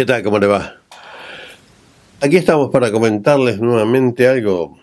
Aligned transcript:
¿Qué 0.00 0.06
tal? 0.06 0.22
¿Cómo 0.22 0.38
le 0.38 0.46
va? 0.46 0.76
Aquí 2.22 2.38
estamos 2.38 2.70
para 2.70 2.90
comentarles 2.90 3.60
nuevamente 3.60 4.28
algo 4.28 4.78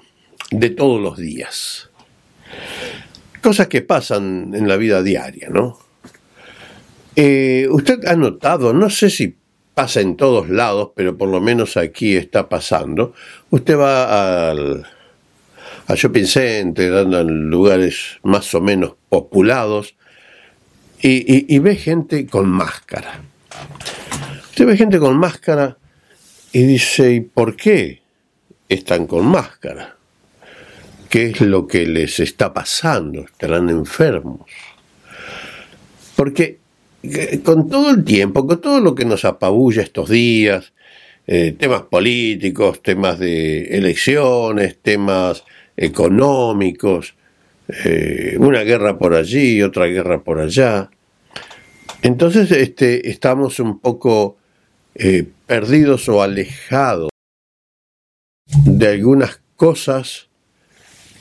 de 0.51 0.69
todos 0.69 1.01
los 1.01 1.17
días. 1.17 1.89
Cosas 3.41 3.65
que 3.65 3.81
pasan 3.81 4.53
en 4.53 4.67
la 4.67 4.77
vida 4.77 5.01
diaria, 5.01 5.49
¿no? 5.49 5.79
Eh, 7.15 7.67
usted 7.71 8.05
ha 8.05 8.15
notado, 8.15 8.73
no 8.73 8.91
sé 8.91 9.09
si 9.09 9.35
pasa 9.73 10.01
en 10.01 10.17
todos 10.17 10.51
lados, 10.51 10.91
pero 10.95 11.17
por 11.17 11.29
lo 11.29 11.41
menos 11.41 11.77
aquí 11.77 12.15
está 12.15 12.47
pasando. 12.47 13.15
Usted 13.49 13.75
va 13.75 14.51
al, 14.51 14.85
al 15.87 15.97
shopping 15.97 16.25
center, 16.25 16.93
anda 16.93 17.21
en 17.21 17.49
lugares 17.49 18.19
más 18.21 18.53
o 18.53 18.61
menos 18.61 18.93
populados 19.09 19.95
y 21.01 21.57
ve 21.57 21.75
gente 21.75 22.27
con 22.27 22.47
máscara. 22.47 23.19
Usted 24.57 24.65
ve 24.65 24.75
gente 24.75 24.97
con 24.97 25.15
máscara 25.15 25.77
y 26.51 26.63
dice, 26.63 27.13
¿y 27.13 27.19
por 27.19 27.55
qué 27.55 28.01
están 28.67 29.05
con 29.05 29.27
máscara? 29.27 29.95
¿Qué 31.07 31.27
es 31.27 31.41
lo 31.41 31.67
que 31.67 31.85
les 31.85 32.19
está 32.19 32.51
pasando? 32.55 33.21
¿Estarán 33.21 33.69
enfermos? 33.69 34.49
Porque 36.15 36.57
eh, 37.03 37.39
con 37.43 37.69
todo 37.69 37.91
el 37.91 38.03
tiempo, 38.03 38.47
con 38.47 38.59
todo 38.59 38.79
lo 38.79 38.95
que 38.95 39.05
nos 39.05 39.25
apabulla 39.25 39.83
estos 39.83 40.09
días, 40.09 40.73
eh, 41.27 41.55
temas 41.55 41.83
políticos, 41.83 42.81
temas 42.81 43.19
de 43.19 43.77
elecciones, 43.77 44.79
temas 44.81 45.43
económicos, 45.75 47.13
eh, 47.85 48.37
una 48.39 48.63
guerra 48.63 48.97
por 48.97 49.13
allí, 49.13 49.61
otra 49.61 49.85
guerra 49.85 50.23
por 50.23 50.39
allá. 50.39 50.89
Entonces 52.01 52.49
este, 52.49 53.07
estamos 53.11 53.59
un 53.59 53.77
poco 53.77 54.37
eh, 54.99 55.27
perdidos 55.45 56.09
o 56.09 56.23
alejados 56.23 57.09
de 58.65 58.87
algunas 58.87 59.39
cosas 59.55 60.27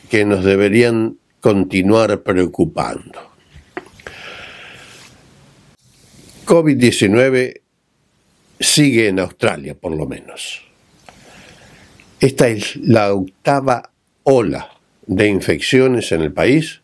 que 0.08 0.24
nos 0.24 0.44
deberían 0.44 1.19
continuar 1.41 2.22
preocupando. 2.22 3.20
COVID-19 6.47 7.60
sigue 8.58 9.08
en 9.08 9.19
Australia, 9.19 9.74
por 9.74 9.94
lo 9.94 10.06
menos. 10.06 10.62
Esta 12.19 12.48
es 12.48 12.77
la 12.77 13.12
octava 13.12 13.91
ola 14.22 14.70
de 15.06 15.28
infecciones 15.28 16.12
en 16.12 16.22
el 16.22 16.32
país 16.32 16.80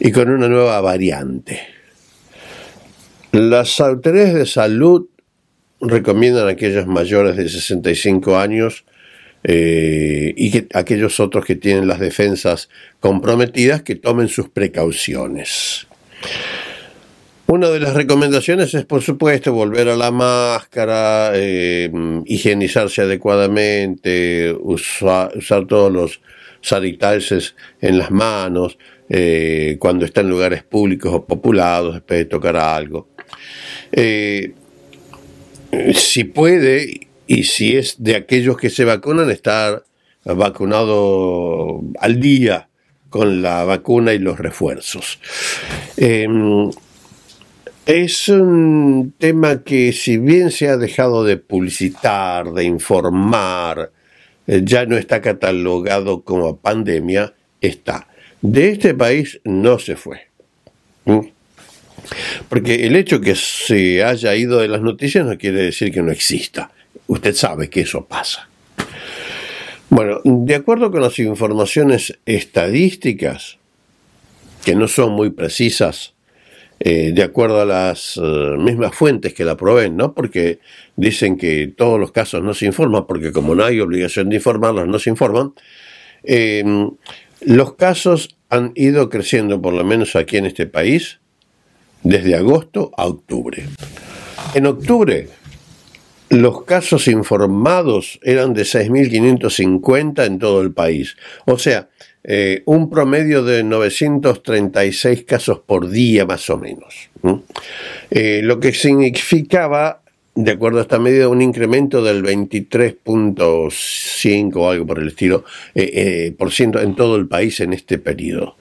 y 0.00 0.10
con 0.10 0.30
una 0.30 0.48
nueva 0.48 0.80
variante. 0.80 1.60
Las 3.32 3.78
autoridades 3.80 4.34
de 4.34 4.46
salud 4.46 5.06
recomiendan 5.80 6.46
a 6.46 6.50
aquellos 6.50 6.86
mayores 6.86 7.36
de 7.36 7.48
65 7.48 8.38
años 8.38 8.84
eh, 9.42 10.34
y 10.36 10.50
que, 10.50 10.66
aquellos 10.74 11.18
otros 11.18 11.44
que 11.44 11.56
tienen 11.56 11.88
las 11.88 11.98
defensas 11.98 12.68
comprometidas 13.00 13.82
que 13.82 13.94
tomen 13.94 14.28
sus 14.28 14.48
precauciones. 14.50 15.86
Una 17.46 17.70
de 17.70 17.80
las 17.80 17.94
recomendaciones 17.94 18.74
es, 18.74 18.84
por 18.84 19.02
supuesto, 19.02 19.52
volver 19.52 19.88
a 19.88 19.96
la 19.96 20.12
máscara, 20.12 21.32
eh, 21.34 21.90
higienizarse 22.26 23.02
adecuadamente, 23.02 24.54
usar, 24.60 25.32
todos 25.66 25.90
los 25.90 26.20
sanitizers 26.60 27.56
en 27.80 27.98
las 27.98 28.10
manos 28.10 28.78
eh, 29.08 29.78
cuando 29.80 30.04
está 30.04 30.20
en 30.20 30.28
lugares 30.28 30.62
públicos 30.62 31.12
o 31.12 31.24
populados 31.24 31.94
después 31.94 32.18
de 32.20 32.24
tocar 32.26 32.56
algo 32.56 33.08
si 35.94 36.24
puede 36.24 37.08
y 37.26 37.44
si 37.44 37.76
es 37.76 38.02
de 38.02 38.16
aquellos 38.16 38.56
que 38.56 38.70
se 38.70 38.84
vacunan, 38.84 39.30
estar 39.30 39.84
vacunado 40.24 41.82
al 41.98 42.20
día 42.20 42.68
con 43.08 43.42
la 43.42 43.64
vacuna 43.64 44.12
y 44.14 44.18
los 44.18 44.38
refuerzos. 44.38 45.18
Em, 45.96 46.70
es 47.86 48.28
un 48.28 49.12
tema 49.18 49.62
que 49.64 49.92
si 49.92 50.16
bien 50.16 50.50
se 50.50 50.68
ha 50.68 50.76
dejado 50.76 51.24
de 51.24 51.36
publicitar, 51.36 52.52
de 52.52 52.64
informar, 52.64 53.90
eh, 54.46 54.62
ya 54.64 54.86
no 54.86 54.96
está 54.96 55.20
catalogado 55.20 56.22
como 56.22 56.56
pandemia, 56.56 57.34
está. 57.60 58.06
De 58.42 58.70
este 58.70 58.94
país 58.94 59.40
no 59.44 59.78
se 59.78 59.96
fue. 59.96 60.28
¿Mm? 61.04 61.20
Porque 62.48 62.86
el 62.86 62.96
hecho 62.96 63.20
que 63.20 63.34
se 63.34 64.02
haya 64.04 64.34
ido 64.34 64.60
de 64.60 64.68
las 64.68 64.82
noticias 64.82 65.26
no 65.26 65.36
quiere 65.38 65.62
decir 65.62 65.92
que 65.92 66.02
no 66.02 66.10
exista. 66.12 66.70
Usted 67.06 67.34
sabe 67.34 67.68
que 67.68 67.80
eso 67.82 68.04
pasa. 68.04 68.48
Bueno, 69.88 70.20
de 70.24 70.54
acuerdo 70.54 70.92
con 70.92 71.02
las 71.02 71.18
informaciones 71.18 72.16
estadísticas, 72.24 73.58
que 74.64 74.74
no 74.74 74.86
son 74.86 75.12
muy 75.12 75.30
precisas, 75.30 76.14
eh, 76.78 77.12
de 77.12 77.22
acuerdo 77.22 77.60
a 77.60 77.64
las 77.64 78.16
eh, 78.16 78.20
mismas 78.56 78.94
fuentes 78.94 79.34
que 79.34 79.44
la 79.44 79.56
proveen, 79.56 79.96
¿no? 79.96 80.14
Porque 80.14 80.60
dicen 80.96 81.36
que 81.36 81.66
todos 81.66 81.98
los 81.98 82.12
casos 82.12 82.42
no 82.42 82.54
se 82.54 82.66
informan, 82.66 83.06
porque 83.06 83.32
como 83.32 83.54
no 83.54 83.64
hay 83.64 83.80
obligación 83.80 84.28
de 84.28 84.36
informarlos, 84.36 84.86
no 84.86 84.98
se 84.98 85.10
informan. 85.10 85.52
Eh, 86.22 86.64
los 87.40 87.74
casos 87.74 88.36
han 88.48 88.72
ido 88.76 89.08
creciendo, 89.10 89.60
por 89.60 89.74
lo 89.74 89.84
menos 89.84 90.16
aquí 90.16 90.36
en 90.36 90.46
este 90.46 90.66
país, 90.66 91.20
desde 92.02 92.34
agosto 92.34 92.90
a 92.96 93.06
octubre. 93.06 93.64
En 94.54 94.66
octubre, 94.66 95.28
los 96.30 96.64
casos 96.64 97.06
informados 97.08 98.18
eran 98.22 98.54
de 98.54 98.62
6.550 98.62 100.26
en 100.26 100.38
todo 100.38 100.62
el 100.62 100.72
país. 100.72 101.16
O 101.44 101.58
sea, 101.58 101.90
eh, 102.22 102.62
un 102.66 102.90
promedio 102.90 103.42
de 103.42 103.64
936 103.64 105.24
casos 105.24 105.60
por 105.60 105.88
día 105.88 106.26
más 106.26 106.50
o 106.50 106.58
menos. 106.58 107.08
Eh, 108.10 108.42
lo 108.44 108.60
que 108.60 108.72
significaba, 108.72 110.02
de 110.34 110.50
acuerdo 110.52 110.78
a 110.78 110.82
esta 110.82 110.98
medida, 110.98 111.28
un 111.28 111.40
incremento 111.42 112.04
del 112.04 112.22
23.5 112.22 114.56
o 114.56 114.70
algo 114.70 114.86
por 114.86 115.00
el 115.00 115.08
estilo, 115.08 115.44
eh, 115.74 116.32
por 116.38 116.52
ciento 116.52 116.80
en 116.80 116.94
todo 116.94 117.16
el 117.16 117.26
país 117.26 117.58
en 117.60 117.72
este 117.72 117.98
periodo. 117.98 118.56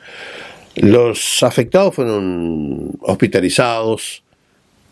Los 0.75 1.41
afectados 1.44 1.96
fueron 1.96 2.91
hospitalizados 3.02 4.24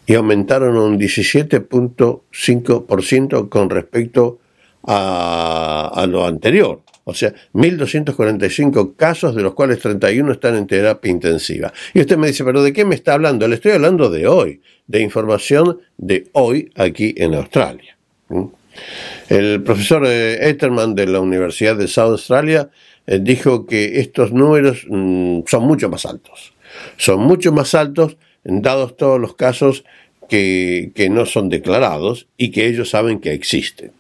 y 0.06 0.14
aumentaron 0.16 0.76
un 0.78 1.00
17.5% 1.00 3.50
con 3.50 3.70
respecto 3.70 4.40
a, 4.84 6.06
lo 6.10 6.26
anterior. 6.26 6.82
O 7.04 7.14
sea, 7.14 7.34
1.245 7.54 8.96
casos, 8.96 9.36
de 9.36 9.44
los 9.44 9.54
cuales 9.54 9.80
31 9.80 10.32
están 10.32 10.56
en 10.56 10.66
terapia 10.68 11.12
intensiva. 11.12 11.74
Y 11.94 12.00
usted 12.02 12.18
me 12.18 12.28
dice, 12.28 12.44
pero 12.44 12.64
¿de 12.64 12.74
qué 12.74 12.84
me 12.86 12.96
está 12.96 13.14
hablando? 13.14 13.48
Le 13.48 13.56
estoy 13.56 13.74
hablando 13.74 14.10
de 14.10 14.28
hoy, 14.28 14.62
de 14.88 15.02
información 15.02 15.80
de 15.98 16.28
hoy 16.34 16.72
aquí 16.76 17.14
en 17.18 17.36
Australia. 17.36 17.96
¿Mm? 18.30 18.46
El 19.30 19.64
profesor 19.64 20.06
eh, 20.06 20.50
Etterman 20.50 20.96
de 20.96 21.08
la 21.08 21.20
Universidad 21.20 21.76
de 21.76 21.88
South 21.88 22.12
Australia 22.12 22.70
dijo 23.08 23.66
que 23.66 24.00
estos 24.00 24.32
números 24.34 24.86
mm, 24.90 25.42
son 25.48 25.64
mucho 25.64 25.90
más 25.90 26.06
altos. 26.06 26.54
Son 26.98 27.22
mucho 27.22 27.52
más 27.52 27.74
altos 27.74 28.18
dados 28.44 28.98
todos 28.98 29.20
los 29.20 29.36
casos 29.36 29.84
que, 30.28 31.08
no 31.10 31.26
son 31.26 31.50
declarados 31.50 32.28
y 32.38 32.52
que 32.52 32.68
ellos 32.68 32.90
saben 32.90 33.20
que 33.20 33.34
existen. 33.34 33.92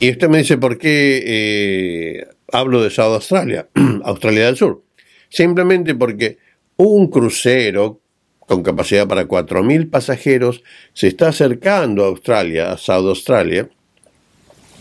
Y 0.00 0.10
usted 0.10 0.28
me 0.28 0.38
dice, 0.38 0.58
¿por 0.58 0.78
qué 0.78 1.22
eh, 1.26 2.26
hablo 2.52 2.82
de 2.82 2.90
South 2.90 3.14
Australia, 3.14 3.68
Australia 4.04 4.46
del 4.46 4.56
Sur? 4.56 4.82
Simplemente 5.28 5.94
porque 5.94 6.38
un 6.76 7.08
crucero 7.08 8.00
con 8.38 8.62
capacidad 8.62 9.06
para 9.06 9.28
4.000 9.28 9.90
pasajeros 9.90 10.62
se 10.94 11.08
está 11.08 11.28
acercando 11.28 12.04
a 12.04 12.08
Australia, 12.08 12.72
a 12.72 12.78
South 12.78 13.08
Australia, 13.08 13.68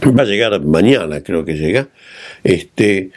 va 0.06 0.24
a 0.24 0.26
llegar 0.26 0.60
mañana, 0.62 1.22
creo 1.22 1.46
que 1.46 1.56
llega, 1.56 1.90
este, 2.44 3.12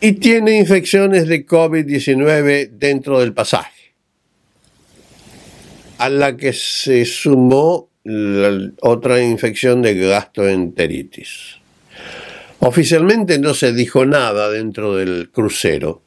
y 0.00 0.12
tiene 0.12 0.58
infecciones 0.58 1.26
de 1.26 1.46
COVID-19 1.46 2.70
dentro 2.70 3.20
del 3.20 3.32
pasaje, 3.32 3.94
a 5.98 6.08
la 6.08 6.36
que 6.36 6.52
se 6.52 7.04
sumó 7.04 7.88
otra 8.82 9.22
infección 9.22 9.82
de 9.82 9.94
gastroenteritis. 9.94 11.56
Oficialmente 12.60 13.38
no 13.38 13.54
se 13.54 13.72
dijo 13.72 14.04
nada 14.04 14.50
dentro 14.50 14.96
del 14.96 15.30
crucero, 15.30 16.02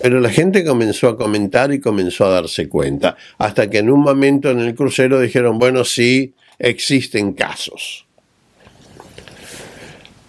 pero 0.00 0.20
la 0.20 0.30
gente 0.30 0.64
comenzó 0.64 1.08
a 1.08 1.16
comentar 1.16 1.72
y 1.72 1.80
comenzó 1.80 2.26
a 2.26 2.30
darse 2.30 2.68
cuenta, 2.68 3.16
hasta 3.38 3.70
que 3.70 3.78
en 3.78 3.90
un 3.90 4.00
momento 4.00 4.50
en 4.50 4.60
el 4.60 4.74
crucero 4.74 5.20
dijeron, 5.20 5.58
bueno, 5.58 5.84
sí, 5.84 6.34
existen 6.58 7.32
casos 7.32 8.06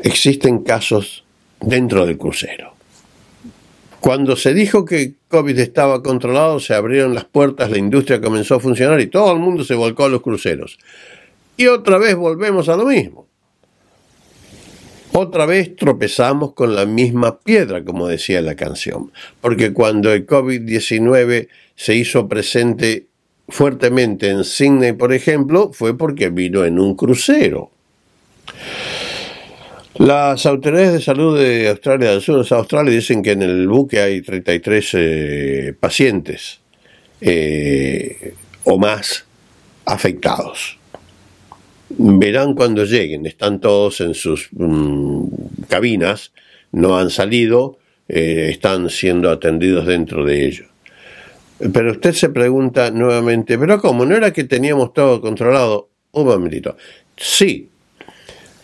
existen 0.03 0.63
casos 0.63 1.23
dentro 1.59 2.05
del 2.05 2.17
crucero. 2.17 2.73
Cuando 3.99 4.35
se 4.35 4.53
dijo 4.53 4.83
que 4.83 5.13
COVID 5.29 5.57
estaba 5.59 6.03
controlado, 6.03 6.59
se 6.59 6.75
abrieron 6.75 7.15
las 7.15 7.23
puertas, 7.23 7.71
la 7.71 7.77
industria 7.77 8.19
comenzó 8.19 8.55
a 8.55 8.59
funcionar 8.59 8.99
y 8.99 9.07
todo 9.07 9.31
el 9.31 9.39
mundo 9.39 9.63
se 9.63 9.75
volcó 9.75 10.03
a 10.03 10.09
los 10.09 10.21
cruceros. 10.21 10.77
Y 11.55 11.67
otra 11.67 11.97
vez 11.97 12.15
volvemos 12.15 12.67
a 12.67 12.75
lo 12.75 12.85
mismo. 12.85 13.27
Otra 15.13 15.45
vez 15.45 15.75
tropezamos 15.75 16.53
con 16.53 16.75
la 16.75 16.85
misma 16.85 17.39
piedra, 17.39 17.85
como 17.85 18.07
decía 18.07 18.41
la 18.41 18.55
canción, 18.55 19.11
porque 19.39 19.71
cuando 19.71 20.11
el 20.11 20.25
COVID-19 20.25 21.47
se 21.75 21.95
hizo 21.95 22.27
presente 22.27 23.07
fuertemente 23.47 24.29
en 24.29 24.43
Sydney, 24.43 24.93
por 24.93 25.13
ejemplo, 25.13 25.71
fue 25.71 25.97
porque 25.97 26.29
vino 26.29 26.65
en 26.65 26.79
un 26.79 26.95
crucero. 26.95 27.71
Las 29.95 30.45
autoridades 30.45 30.93
de 30.93 31.01
salud 31.01 31.39
de 31.39 31.69
Australia 31.69 32.11
del 32.11 32.21
Sur, 32.21 32.45
Australia, 32.49 32.91
dicen 32.91 33.21
que 33.21 33.31
en 33.31 33.43
el 33.43 33.67
buque 33.67 33.99
hay 33.99 34.21
33 34.21 34.89
eh, 34.93 35.75
pacientes 35.79 36.59
eh, 37.21 38.33
o 38.63 38.77
más 38.79 39.25
afectados 39.85 40.77
verán 41.97 42.53
cuando 42.53 42.85
lleguen, 42.85 43.25
están 43.25 43.59
todos 43.59 44.01
en 44.01 44.13
sus 44.13 44.49
mm, 44.51 45.25
cabinas, 45.67 46.31
no 46.71 46.97
han 46.97 47.09
salido, 47.09 47.77
eh, 48.07 48.49
están 48.51 48.89
siendo 48.89 49.29
atendidos 49.29 49.85
dentro 49.85 50.25
de 50.25 50.45
ellos. 50.45 50.67
Pero 51.71 51.91
usted 51.91 52.13
se 52.13 52.29
pregunta 52.29 52.91
nuevamente, 52.91 53.57
pero 53.57 53.79
¿cómo? 53.79 54.05
¿No 54.05 54.15
era 54.15 54.33
que 54.33 54.43
teníamos 54.43 54.93
todo 54.93 55.21
controlado? 55.21 55.89
Un 56.11 56.25
momentito. 56.25 56.75
Sí, 57.15 57.69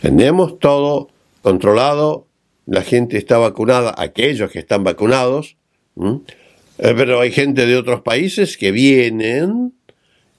teníamos 0.01 0.59
todo 0.59 1.09
controlado, 1.41 2.27
la 2.65 2.81
gente 2.81 3.17
está 3.17 3.37
vacunada, 3.37 3.93
aquellos 3.97 4.51
que 4.51 4.59
están 4.59 4.83
vacunados, 4.83 5.57
eh, 5.97 6.93
pero 6.95 7.19
hay 7.19 7.31
gente 7.31 7.65
de 7.65 7.75
otros 7.75 8.01
países 8.01 8.57
que 8.57 8.71
vienen 8.71 9.73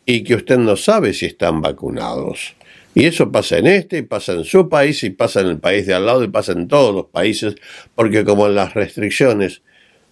y 0.07 0.25
que 0.25 0.35
usted 0.35 0.59
no 0.59 0.77
sabe 0.77 1.13
si 1.13 1.27
están 1.27 1.61
vacunados. 1.61 2.55
Y 2.95 3.05
eso 3.05 3.31
pasa 3.31 3.59
en 3.59 3.67
este, 3.67 3.99
y 3.99 4.03
pasa 4.03 4.33
en 4.33 4.45
su 4.45 4.69
país, 4.69 5.03
y 5.05 5.11
pasa 5.11 5.41
en 5.41 5.47
el 5.47 5.59
país 5.59 5.87
de 5.87 5.95
al 5.95 6.07
lado, 6.07 6.25
y 6.25 6.29
pasa 6.29 6.53
en 6.53 6.67
todos 6.67 6.95
los 6.95 7.07
países, 7.07 7.55
porque 7.95 8.25
como 8.25 8.49
las 8.49 8.75
restricciones 8.75 9.63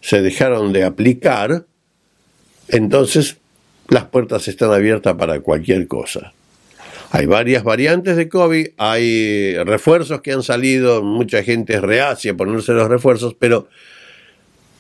se 0.01 0.23
dejaron 0.23 0.73
de 0.73 0.85
aplicar, 0.85 1.67
entonces 2.69 3.39
las 3.89 4.05
puertas 4.05 4.47
están 4.47 4.73
abiertas 4.73 5.15
para 5.15 5.41
cualquier 5.41 5.89
cosa. 5.89 6.33
Hay 7.11 7.27
varias 7.27 7.65
variantes 7.65 8.17
de 8.17 8.29
COVID, 8.29 8.69
hay 8.77 9.57
refuerzos 9.65 10.21
que 10.21 10.33
han 10.33 10.43
salido, 10.43 11.03
mucha 11.03 11.43
gente 11.43 11.75
es 11.75 11.81
reacia 11.81 12.33
a 12.33 12.37
ponerse 12.37 12.73
los 12.73 12.89
refuerzos, 12.89 13.35
pero 13.39 13.69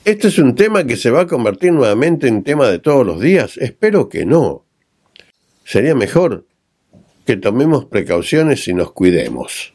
este 0.05 0.29
es 0.29 0.39
un 0.39 0.55
tema 0.55 0.85
que 0.85 0.97
se 0.97 1.11
va 1.11 1.23
a 1.23 1.27
convertir 1.27 1.73
nuevamente 1.73 2.29
en 2.29 2.43
tema 2.43 2.69
de 2.69 2.79
todos 2.79 3.05
los 3.07 3.21
días. 3.21 3.57
Espero 3.59 4.09
que 4.09 4.25
no. 4.25 4.65
Sería 5.65 5.95
mejor 5.95 6.47
que 7.27 7.37
tomemos 7.37 7.85
precauciones 7.85 8.67
y 8.69 8.75
nos 8.75 8.93
cuidemos. 8.93 9.75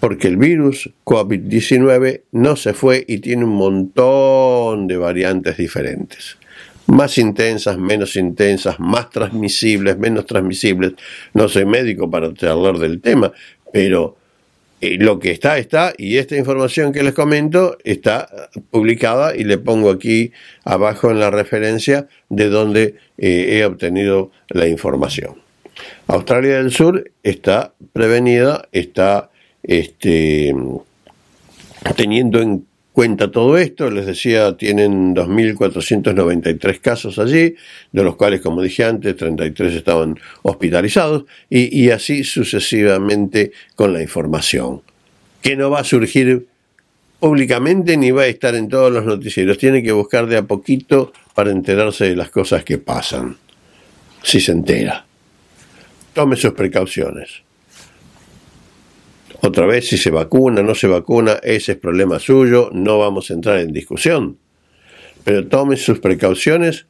Porque 0.00 0.28
el 0.28 0.36
virus 0.36 0.90
COVID-19 1.04 2.24
no 2.32 2.56
se 2.56 2.74
fue 2.74 3.04
y 3.08 3.18
tiene 3.18 3.44
un 3.44 3.54
montón 3.54 4.86
de 4.86 4.96
variantes 4.98 5.56
diferentes. 5.56 6.36
Más 6.92 7.16
intensas, 7.16 7.78
menos 7.78 8.16
intensas, 8.16 8.78
más 8.78 9.08
transmisibles, 9.08 9.96
menos 9.96 10.26
transmisibles. 10.26 10.92
No 11.32 11.48
soy 11.48 11.64
médico 11.64 12.10
para 12.10 12.26
hablar 12.26 12.76
del 12.76 13.00
tema, 13.00 13.32
pero 13.72 14.18
eh, 14.82 14.98
lo 14.98 15.18
que 15.18 15.30
está, 15.30 15.56
está, 15.56 15.94
y 15.96 16.18
esta 16.18 16.36
información 16.36 16.92
que 16.92 17.02
les 17.02 17.14
comento 17.14 17.78
está 17.82 18.28
publicada 18.70 19.34
y 19.34 19.44
le 19.44 19.56
pongo 19.56 19.88
aquí 19.88 20.32
abajo 20.64 21.10
en 21.10 21.18
la 21.18 21.30
referencia 21.30 22.08
de 22.28 22.50
donde 22.50 22.96
eh, 23.16 23.56
he 23.56 23.64
obtenido 23.64 24.30
la 24.48 24.68
información. 24.68 25.36
Australia 26.08 26.58
del 26.58 26.72
Sur 26.72 27.10
está 27.22 27.72
prevenida, 27.94 28.68
está 28.70 29.30
este, 29.62 30.54
teniendo 31.96 32.42
en 32.42 32.66
cuenta 32.92 33.30
todo 33.30 33.56
esto, 33.58 33.90
les 33.90 34.06
decía, 34.06 34.56
tienen 34.56 35.14
2.493 35.14 36.80
casos 36.80 37.18
allí, 37.18 37.54
de 37.92 38.02
los 38.02 38.16
cuales, 38.16 38.40
como 38.40 38.62
dije 38.62 38.84
antes, 38.84 39.16
33 39.16 39.74
estaban 39.74 40.18
hospitalizados, 40.42 41.24
y, 41.48 41.84
y 41.84 41.90
así 41.90 42.24
sucesivamente 42.24 43.52
con 43.74 43.92
la 43.92 44.02
información, 44.02 44.82
que 45.40 45.56
no 45.56 45.70
va 45.70 45.80
a 45.80 45.84
surgir 45.84 46.46
públicamente 47.18 47.96
ni 47.96 48.10
va 48.10 48.22
a 48.22 48.26
estar 48.26 48.54
en 48.54 48.68
todos 48.68 48.92
los 48.92 49.04
noticieros, 49.04 49.58
tiene 49.58 49.82
que 49.82 49.92
buscar 49.92 50.26
de 50.26 50.36
a 50.36 50.42
poquito 50.42 51.12
para 51.34 51.50
enterarse 51.50 52.04
de 52.04 52.16
las 52.16 52.30
cosas 52.30 52.64
que 52.64 52.78
pasan, 52.78 53.36
si 54.22 54.40
se 54.40 54.52
entera 54.52 55.06
tome 56.12 56.36
sus 56.36 56.52
precauciones. 56.52 57.42
Otra 59.44 59.66
vez, 59.66 59.88
si 59.88 59.98
se 59.98 60.10
vacuna, 60.10 60.62
no 60.62 60.74
se 60.76 60.86
vacuna, 60.86 61.40
ese 61.42 61.72
es 61.72 61.78
problema 61.78 62.20
suyo, 62.20 62.70
no 62.72 62.98
vamos 63.00 63.28
a 63.28 63.34
entrar 63.34 63.58
en 63.58 63.72
discusión. 63.72 64.38
Pero 65.24 65.48
tome 65.48 65.76
sus 65.76 65.98
precauciones 65.98 66.86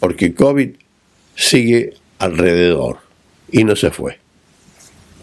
porque 0.00 0.34
COVID 0.34 0.70
sigue 1.36 1.94
alrededor 2.18 2.98
y 3.52 3.62
no 3.62 3.76
se 3.76 3.90
fue. 3.92 4.18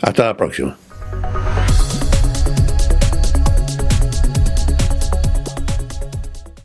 Hasta 0.01 0.27
la 0.27 0.37
próxima. 0.37 0.77